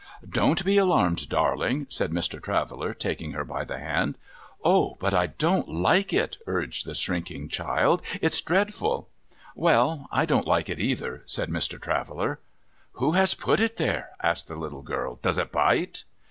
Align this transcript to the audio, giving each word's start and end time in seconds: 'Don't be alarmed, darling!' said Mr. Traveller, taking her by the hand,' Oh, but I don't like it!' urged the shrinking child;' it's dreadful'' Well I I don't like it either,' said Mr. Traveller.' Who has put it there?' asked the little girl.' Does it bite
'Don't 0.27 0.65
be 0.65 0.79
alarmed, 0.79 1.29
darling!' 1.29 1.85
said 1.91 2.09
Mr. 2.09 2.41
Traveller, 2.41 2.91
taking 2.91 3.33
her 3.33 3.43
by 3.45 3.63
the 3.63 3.77
hand,' 3.77 4.17
Oh, 4.63 4.97
but 4.99 5.13
I 5.13 5.27
don't 5.27 5.69
like 5.69 6.11
it!' 6.11 6.39
urged 6.47 6.87
the 6.87 6.95
shrinking 6.95 7.49
child;' 7.49 8.01
it's 8.19 8.41
dreadful'' 8.41 9.09
Well 9.69 10.07
I 10.11 10.23
I 10.23 10.25
don't 10.25 10.47
like 10.47 10.69
it 10.69 10.79
either,' 10.79 11.21
said 11.27 11.49
Mr. 11.51 11.79
Traveller.' 11.79 12.39
Who 12.93 13.11
has 13.11 13.35
put 13.35 13.59
it 13.59 13.77
there?' 13.77 14.09
asked 14.23 14.47
the 14.47 14.55
little 14.55 14.81
girl.' 14.81 15.19
Does 15.21 15.37
it 15.37 15.51
bite 15.51 16.03